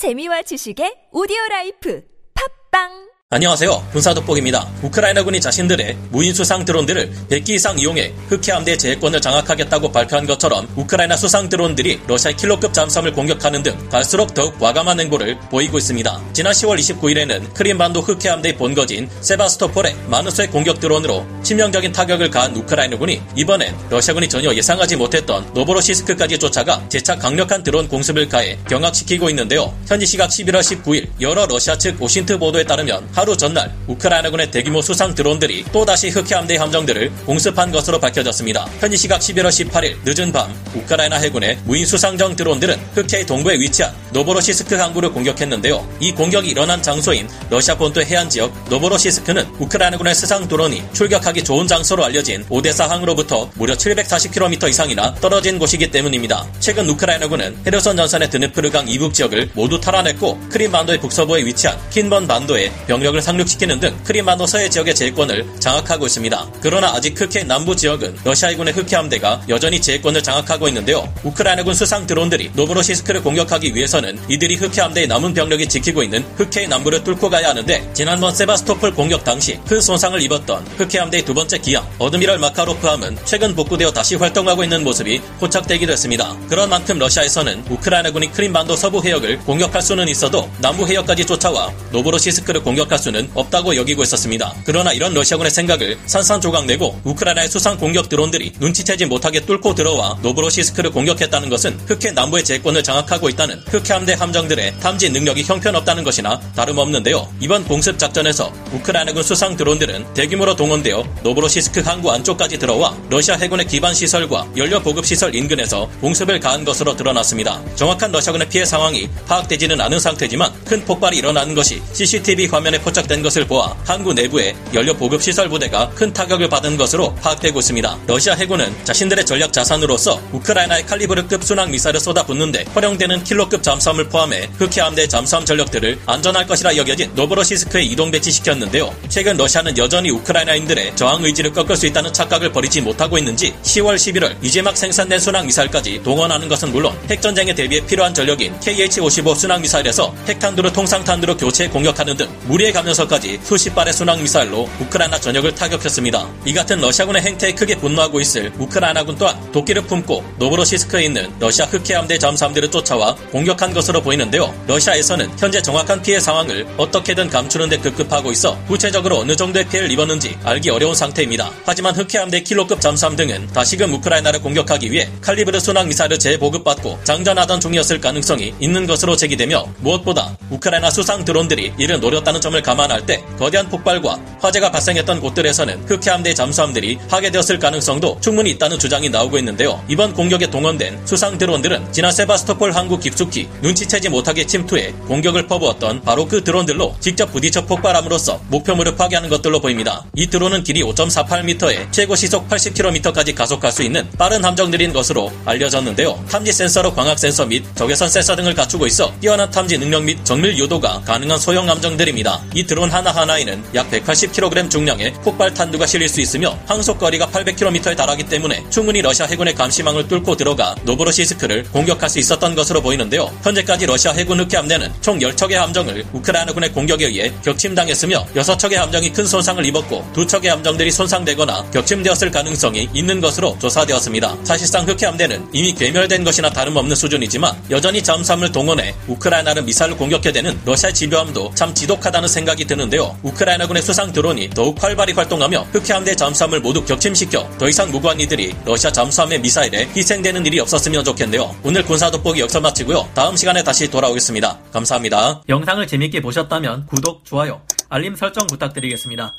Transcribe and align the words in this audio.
재미와 0.00 0.40
지식의 0.48 1.12
오디오 1.12 1.36
라이프. 1.50 2.00
팟빵 2.32 3.09
안녕하세요. 3.32 3.90
군사돋보기입니다. 3.92 4.66
우크라이나군이 4.82 5.40
자신들의 5.40 5.96
무인 6.10 6.34
수상 6.34 6.64
드론들을 6.64 7.12
100기 7.30 7.50
이상 7.50 7.78
이용해 7.78 8.12
흑해 8.26 8.50
함대 8.50 8.76
제해권을 8.76 9.20
장악하겠다고 9.20 9.92
발표한 9.92 10.26
것처럼 10.26 10.66
우크라이나 10.74 11.16
수상 11.16 11.48
드론들이 11.48 12.00
러시아의 12.08 12.36
킬로급 12.36 12.74
잠수함을 12.74 13.12
공격하는 13.12 13.62
등 13.62 13.88
갈수록 13.88 14.34
더욱 14.34 14.58
과감한 14.58 14.98
행보를 14.98 15.38
보이고 15.48 15.78
있습니다. 15.78 16.20
지난 16.32 16.52
10월 16.52 16.76
29일에는 16.80 17.54
크림반도 17.54 18.00
흑해 18.00 18.30
함대의 18.30 18.56
본거지인 18.56 19.08
세바스토폴에 19.20 19.94
많은 20.08 20.32
수의 20.32 20.48
공격 20.50 20.80
드론으로 20.80 21.24
치명적인 21.44 21.92
타격을 21.92 22.30
가한 22.30 22.56
우크라이나군이 22.56 23.22
이번엔 23.36 23.76
러시아군이 23.90 24.28
전혀 24.28 24.52
예상하지 24.52 24.96
못했던 24.96 25.48
노보로시스크까지 25.54 26.36
쫓아가 26.36 26.82
재차 26.88 27.14
강력한 27.14 27.62
드론 27.62 27.86
공습을 27.86 28.28
가해 28.28 28.58
경악시키고 28.68 29.30
있는데요. 29.30 29.72
현지 29.86 30.04
시각 30.04 30.30
11월 30.30 30.58
19일 30.62 31.06
여러 31.20 31.46
러시아 31.46 31.78
측 31.78 32.02
OSINT 32.02 32.36
보도에 32.36 32.64
따르면 32.64 33.19
하루 33.20 33.36
전날 33.36 33.70
우크라이나군의 33.86 34.50
대규모 34.50 34.80
수상 34.80 35.14
드론들이 35.14 35.66
또다시 35.72 36.08
흑해 36.08 36.34
함대 36.34 36.56
함정들을 36.56 37.12
공습한 37.26 37.70
것으로 37.70 38.00
밝혀졌습니다. 38.00 38.66
현지 38.78 38.96
시각 38.96 39.20
11월 39.20 39.48
18일 39.48 39.98
늦은 40.06 40.32
밤 40.32 40.50
우크라이나 40.74 41.16
해군의 41.16 41.58
무인 41.64 41.84
수상정 41.84 42.34
드론들은 42.34 42.78
흑해 42.94 43.26
동부에 43.26 43.56
위치한 43.58 43.92
노보로시스크 44.14 44.74
항구를 44.74 45.10
공격했는데요. 45.10 45.86
이 46.00 46.12
공격이 46.12 46.48
일어난 46.48 46.82
장소인 46.82 47.28
러시아 47.50 47.76
본토 47.76 48.02
해안 48.02 48.30
지역 48.30 48.54
노보로시스크는 48.70 49.46
우크라이나군의 49.58 50.14
수상 50.14 50.48
드론이 50.48 50.82
출격하기 50.94 51.44
좋은 51.44 51.66
장소로 51.66 52.02
알려진 52.02 52.46
오데사 52.48 52.88
항으로부터 52.88 53.50
무려 53.56 53.74
740km 53.74 54.70
이상이나 54.70 55.14
떨어진 55.16 55.58
곳이기 55.58 55.90
때문입니다. 55.90 56.46
최근 56.58 56.88
우크라이나군은 56.88 57.58
헤르손 57.66 57.98
전선의 57.98 58.30
드네프르강 58.30 58.88
이북 58.88 59.12
지역을 59.12 59.50
모두 59.52 59.78
탈환했고 59.78 60.40
크림 60.48 60.72
반도의 60.72 60.98
북서부에 61.00 61.44
위치한 61.44 61.78
킨번 61.90 62.26
반도에 62.26 62.72
병력 62.86 63.09
병력을 63.10 63.22
상륙시키는 63.22 63.80
등 63.80 63.96
크림반도 64.04 64.46
서해 64.46 64.68
지역의 64.68 64.94
제해권을 64.94 65.46
장악하고 65.58 66.06
있습니다. 66.06 66.52
그러나 66.62 66.88
아직 66.88 67.20
흑해 67.20 67.44
남부 67.44 67.74
지역은 67.76 68.18
러시아군의 68.24 68.72
흑해 68.74 68.96
함대가 68.96 69.40
여전히 69.48 69.80
제해권을 69.80 70.22
장악하고 70.22 70.68
있는데요. 70.68 71.12
우크라이나군 71.24 71.74
수상 71.74 72.06
드론들이 72.06 72.50
노브로시스크를 72.54 73.22
공격하기 73.22 73.74
위해서는 73.74 74.18
이들이 74.28 74.56
흑해 74.56 74.80
함대의 74.80 75.06
남은 75.06 75.34
병력이 75.34 75.68
지키고 75.68 76.02
있는 76.02 76.24
흑해의 76.36 76.68
남부를 76.68 77.04
뚫고 77.04 77.28
가야 77.30 77.50
하는데 77.50 77.90
지난번 77.92 78.34
세바스토폴 78.34 78.94
공격 78.94 79.24
당시 79.24 79.58
큰 79.66 79.80
손상을 79.80 80.20
입었던 80.22 80.64
흑해 80.78 80.98
함대의 80.98 81.24
두 81.24 81.34
번째 81.34 81.58
기함 81.58 81.86
어드미럴 81.98 82.38
마카로프함은 82.38 83.18
최근 83.24 83.54
복구되어 83.54 83.90
다시 83.92 84.14
활동하고 84.14 84.62
있는 84.62 84.84
모습이 84.84 85.20
포착되기도 85.40 85.92
했습니다. 85.92 86.36
그런 86.48 86.70
만큼 86.70 86.98
러시아에서는 86.98 87.64
우크라이나군이 87.68 88.32
크림반도 88.32 88.76
서부 88.76 89.02
해역을 89.02 89.40
공격할 89.40 89.82
수는 89.82 90.08
있어도 90.08 90.48
남부 90.58 90.86
해역까지 90.86 91.24
쫓아와 91.24 91.72
노브로시스크를 91.92 92.62
공격할 92.62 92.99
수는 93.00 93.30
없다고 93.34 93.76
여기고 93.76 94.02
있었습니다. 94.02 94.54
그러나 94.64 94.92
이런 94.92 95.14
러시아군의 95.14 95.50
생각을 95.50 95.98
산산조각내고 96.06 97.00
우크라이나의 97.04 97.48
수상 97.48 97.78
공격 97.78 98.08
드론들이 98.08 98.52
눈치채지 98.60 99.06
못하게 99.06 99.40
뚫고 99.40 99.74
들어와 99.74 100.18
노브로시스크를 100.22 100.90
공격했다는 100.90 101.48
것은 101.48 101.78
흑해 101.86 102.12
남부의 102.12 102.44
제해권을 102.44 102.82
장악하고 102.82 103.28
있다는 103.30 103.62
흑해 103.66 103.92
함대 103.92 104.12
함정들의 104.12 104.74
탐지 104.80 105.10
능력이 105.10 105.44
형편없다는 105.44 106.04
것이나 106.04 106.38
다름없는데요. 106.54 107.28
이번 107.40 107.64
공습 107.64 107.98
작전에서 107.98 108.52
우크라이나군 108.72 109.22
수상 109.22 109.56
드론들은 109.56 110.14
대규모로 110.14 110.56
동원되어 110.56 111.04
노브로시스크 111.22 111.80
항구 111.80 112.10
안쪽까지 112.12 112.58
들어와 112.58 112.96
러시아 113.08 113.36
해군의 113.36 113.66
기반 113.66 113.94
시설과 113.94 114.52
연료 114.56 114.80
보급 114.80 115.06
시설 115.06 115.34
인근에서 115.34 115.88
공습을 116.00 116.38
가한 116.40 116.64
것으로 116.64 116.96
드러났습니다. 116.96 117.60
정확한 117.76 118.12
러시아군의 118.12 118.48
피해 118.48 118.64
상황이 118.64 119.08
파악되지는 119.26 119.80
않은 119.80 119.98
상태지만 119.98 120.52
큰 120.64 120.84
폭발이 120.84 121.16
일어나는 121.16 121.54
것이 121.54 121.80
CCTV 121.92 122.46
화면에 122.46 122.78
포착 122.78 122.89
된 122.92 123.22
것을 123.22 123.46
보아 123.46 123.74
항구 123.84 124.12
내부에 124.12 124.54
연료 124.74 124.94
보급 124.94 125.22
시설 125.22 125.48
부대가 125.48 125.88
큰 125.90 126.12
타격을 126.12 126.48
받은 126.48 126.76
것으로 126.76 127.14
파악되고 127.16 127.58
있습니다. 127.58 127.98
러시아 128.06 128.34
해군은 128.34 128.72
자신들의 128.84 129.26
전략 129.26 129.52
자산으로서 129.52 130.20
우크라이나에 130.32 130.86
칼리브르급 130.86 131.42
순항 131.42 131.70
미사일을 131.70 132.00
쏟아붓는데 132.00 132.66
활용되는 132.74 133.24
킬로급 133.24 133.62
잠수함을 133.62 134.08
포함해 134.08 134.48
흑해 134.58 134.80
함대 134.80 135.06
잠수함 135.08 135.44
전력들을 135.44 136.00
안전할 136.06 136.46
것이라 136.46 136.76
여겨진 136.76 137.12
노브로시스크에 137.14 137.82
이동 137.82 138.10
배치시켰는데요. 138.10 138.94
최근 139.08 139.36
러시아는 139.36 139.76
여전히 139.78 140.10
우크라이나인들의 140.10 140.96
저항 140.96 141.24
의지를 141.24 141.52
꺾을 141.52 141.76
수 141.76 141.86
있다는 141.86 142.12
착각을 142.12 142.52
버리지 142.52 142.80
못하고 142.80 143.18
있는지 143.18 143.54
10월 143.62 143.96
11월 143.96 144.36
이제 144.42 144.62
막 144.62 144.76
생산된 144.76 145.18
순항 145.18 145.46
미사일까지 145.46 146.02
동원하는 146.02 146.48
것은 146.48 146.72
물론 146.72 146.96
핵전쟁에 147.08 147.54
대비해 147.54 147.84
필요한 147.84 148.14
전력인 148.14 148.58
KH-55 148.60 149.34
순항 149.36 149.60
미사일에서 149.62 150.14
핵탄두를 150.28 150.72
통상탄두로 150.72 151.36
교체 151.36 151.68
공격하는 151.68 152.16
등 152.16 152.28
무리해 152.46 152.69
가면서까지 152.72 153.40
수십 153.42 153.74
발의 153.74 153.92
순항 153.92 154.20
미사일로 154.22 154.68
우크라이나 154.80 155.18
전역을 155.18 155.54
타격했습니다. 155.54 156.28
이 156.44 156.52
같은 156.52 156.80
러시아군의 156.80 157.22
행태에 157.22 157.52
크게 157.52 157.76
분노하고 157.76 158.20
있을 158.20 158.52
우크라이나군 158.58 159.16
또한 159.16 159.52
독기를 159.52 159.82
품고 159.82 160.24
노브로시스크에 160.38 161.04
있는 161.04 161.30
러시아 161.38 161.66
흑해 161.66 161.94
함대 161.94 162.18
잠수함들을 162.18 162.70
쫓아와 162.70 163.14
공격한 163.32 163.72
것으로 163.72 164.02
보이는데요. 164.02 164.54
러시아에서는 164.66 165.30
현재 165.38 165.60
정확한 165.62 166.02
피해 166.02 166.20
상황을 166.20 166.66
어떻게든 166.76 167.28
감추는 167.30 167.68
데 167.68 167.78
급급하고 167.78 168.30
있어 168.32 168.58
구체적으로 168.66 169.18
어느 169.18 169.36
정도의 169.36 169.68
피해를 169.68 169.90
입었는지 169.90 170.36
알기 170.44 170.70
어려운 170.70 170.94
상태입니다. 170.94 171.50
하지만 171.64 171.94
흑해 171.94 172.18
함대 172.18 172.42
킬로급 172.42 172.80
잠수함 172.80 173.16
등은 173.16 173.48
다시금 173.48 173.92
우크라이나를 173.94 174.40
공격하기 174.40 174.90
위해 174.90 175.08
칼리브르 175.20 175.60
순항 175.60 175.88
미사일을 175.88 176.18
재보급받고 176.18 177.00
장전하던 177.04 177.60
중이었을 177.60 178.00
가능성이 178.00 178.54
있는 178.60 178.86
것으로 178.86 179.16
제기되며 179.16 179.66
무엇보다 179.78 180.36
우크라이나 180.50 180.90
수상 180.90 181.24
드론들이 181.24 181.72
이를 181.78 182.00
노렸다는 182.00 182.40
점을 182.40 182.59
감안할 182.62 183.06
때 183.06 183.22
거대한 183.38 183.68
폭발과 183.68 184.18
화재가 184.40 184.70
발생했던 184.70 185.20
곳들에서는 185.20 185.84
흑해 185.86 186.10
함대 186.10 186.34
잠수함들이 186.34 186.98
파괴되었을 187.08 187.58
가능성도 187.58 188.18
충분히 188.20 188.50
있다는 188.50 188.78
주장이 188.78 189.08
나오고 189.08 189.38
있는데요. 189.38 189.82
이번 189.88 190.14
공격에 190.14 190.48
동원된 190.48 191.06
수상 191.06 191.38
드론들은 191.38 191.92
지난 191.92 192.12
세바스토폴 192.12 192.72
항구 192.72 192.98
깊숙이 192.98 193.48
눈치채지 193.62 194.08
못하게 194.08 194.46
침투해 194.46 194.92
공격을 195.06 195.46
퍼부었던 195.46 196.02
바로 196.02 196.26
그 196.26 196.42
드론들로 196.42 196.96
직접 197.00 197.32
부딪혀 197.32 197.66
폭발함으로써 197.66 198.40
목표물을 198.48 198.96
파괴하는 198.96 199.28
것들로 199.28 199.60
보입니다. 199.60 200.04
이 200.14 200.26
드론은 200.26 200.64
길이 200.64 200.82
5.48m에 200.82 201.92
최고 201.92 202.16
시속 202.16 202.48
80km까지 202.48 203.34
가속할 203.34 203.72
수 203.72 203.82
있는 203.82 204.08
빠른 204.18 204.44
함정들인 204.44 204.92
것으로 204.92 205.32
알려졌는데요. 205.44 206.24
탐지 206.28 206.52
센서로 206.52 206.94
광학 206.94 207.18
센서 207.18 207.46
및 207.46 207.64
적외선 207.74 208.08
센서 208.08 208.36
등을 208.36 208.54
갖추고 208.54 208.86
있어 208.86 209.12
뛰어난 209.20 209.50
탐지 209.50 209.78
능력 209.78 210.02
및 210.04 210.24
정밀 210.24 210.56
유도가 210.56 211.00
가능한 211.04 211.38
소형 211.38 211.68
함정들입니다. 211.68 212.42
이 212.54 212.64
드론 212.64 212.90
하나하나에는 212.90 213.64
약 213.74 213.90
180kg 213.90 214.68
중량의 214.68 215.14
폭발 215.22 215.54
탄두가 215.54 215.86
실릴 215.86 216.08
수 216.08 216.20
있으며 216.20 216.58
항속거리가 216.66 217.28
800km에 217.28 217.96
달하기 217.96 218.24
때문에 218.24 218.64
충분히 218.70 219.00
러시아 219.00 219.26
해군의 219.26 219.54
감시망을 219.54 220.08
뚫고 220.08 220.36
들어가 220.36 220.74
노브로시스크를 220.82 221.64
공격할 221.64 222.10
수 222.10 222.18
있었던 222.18 222.54
것으로 222.54 222.82
보이는데요. 222.82 223.30
현재까지 223.42 223.86
러시아 223.86 224.12
해군 224.12 224.40
흑해 224.40 224.56
함대는 224.56 224.92
총 225.00 225.18
10척의 225.18 225.54
함정을 225.54 226.04
우크라이나군의 226.12 226.72
공격에 226.72 227.06
의해 227.06 227.32
격침당했으며 227.42 228.26
6척의 228.34 228.74
함정이 228.74 229.12
큰 229.12 229.26
손상을 229.26 229.64
입었고 229.64 230.04
2척의 230.14 230.48
함정들이 230.48 230.90
손상되거나 230.90 231.70
격침되었을 231.70 232.30
가능성이 232.30 232.88
있는 232.92 233.20
것으로 233.20 233.56
조사되었습니다. 233.60 234.38
사실상 234.44 234.86
흑해 234.86 235.06
함대는 235.06 235.48
이미 235.52 235.72
괴멸된 235.72 236.24
것이나 236.24 236.50
다름없는 236.50 236.96
수준이지만 236.96 237.56
여전히 237.70 238.02
잠수함을 238.02 238.52
동원해 238.52 238.94
우크라이나를 239.06 239.62
미사일로 239.62 239.96
공격해대는 239.96 240.60
러시아의 240.64 240.94
집요함도 240.94 241.52
참 241.54 241.74
지독하다는 241.74 242.28
생각이 242.28 242.39
드는데요. 242.44 243.16
우크라이나군의 243.22 243.82
수상 243.82 244.12
드론이 244.12 244.50
더욱 244.50 244.82
활발히 244.82 245.12
활동하며 245.12 245.68
흑해 245.72 245.92
함대 245.92 246.14
잠수함을 246.14 246.60
모두 246.60 246.84
격침시켜 246.84 247.48
더 247.58 247.68
이상 247.68 247.90
무고한 247.90 248.20
이들이 248.20 248.54
러시아 248.64 248.90
잠수함의 248.92 249.40
미사일에 249.40 249.88
희생되는 249.96 250.46
일이 250.46 250.60
없었으면 250.60 251.04
좋겠네요. 251.04 251.54
오늘 251.62 251.84
군사 251.84 252.10
돋보기 252.10 252.40
여기서 252.40 252.60
마치고요. 252.60 253.08
다음 253.14 253.36
시간에 253.36 253.62
다시 253.62 253.90
돌아오겠습니다. 253.90 254.58
감사합니다. 254.72 255.42
영상을 255.48 255.86
재밌게 255.86 256.20
보셨다면 256.20 256.86
구독, 256.86 257.24
좋아요, 257.24 257.60
알림 257.88 258.14
설정 258.14 258.46
부탁드리겠습니다. 258.46 259.34